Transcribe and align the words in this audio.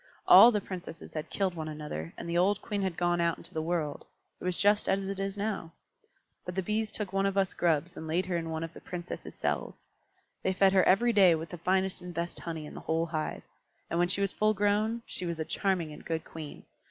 All 0.27 0.51
the 0.51 0.59
Princesses 0.61 1.13
had 1.13 1.29
killed 1.29 1.53
one 1.53 1.67
another, 1.67 2.11
and 2.17 2.27
the 2.27 2.35
old 2.35 2.59
Queen 2.59 2.81
had 2.81 2.97
gone 2.97 3.21
out 3.21 3.37
into 3.37 3.53
the 3.53 3.61
world: 3.61 4.03
it 4.39 4.43
was 4.43 4.57
just 4.57 4.89
as 4.89 5.07
it 5.07 5.19
is 5.19 5.37
now. 5.37 5.73
But 6.43 6.55
the 6.55 6.63
Bees 6.63 6.91
took 6.91 7.13
one 7.13 7.27
of 7.27 7.37
us 7.37 7.53
Grubs 7.53 7.95
and 7.95 8.07
laid 8.07 8.25
her 8.25 8.35
in 8.35 8.49
one 8.49 8.63
of 8.63 8.73
the 8.73 8.81
Princesses' 8.81 9.35
cells. 9.35 9.89
They 10.41 10.53
fed 10.53 10.73
her 10.73 10.81
every 10.85 11.13
day 11.13 11.35
with 11.35 11.49
the 11.49 11.57
finest 11.59 12.01
and 12.01 12.15
best 12.15 12.39
honey 12.39 12.65
in 12.65 12.73
the 12.73 12.79
whole 12.79 13.05
hive; 13.05 13.43
and 13.91 13.99
when 13.99 14.07
she 14.07 14.21
was 14.21 14.33
full 14.33 14.55
grown, 14.55 15.03
she 15.05 15.27
was 15.27 15.39
a 15.39 15.45
charming 15.45 15.93
and 15.93 16.03
good 16.03 16.25
Queen. 16.25 16.63